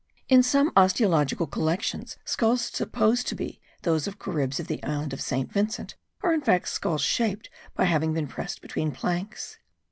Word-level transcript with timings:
In 0.27 0.41
some 0.41 0.71
osteological 0.75 1.45
collections 1.45 2.17
skulls 2.25 2.61
supposed 2.73 3.27
to 3.27 3.35
be 3.35 3.61
those 3.83 4.07
of 4.07 4.17
Caribs 4.17 4.59
of 4.59 4.65
the 4.65 4.81
island 4.83 5.13
of 5.13 5.21
St. 5.21 5.53
Vincent 5.53 5.93
are 6.23 6.33
in 6.33 6.41
fact 6.41 6.69
skulls 6.69 7.03
shaped 7.03 7.51
by 7.75 7.83
having 7.85 8.11
been 8.15 8.25
pressed 8.25 8.63
between 8.63 8.91
planks. 8.93 9.59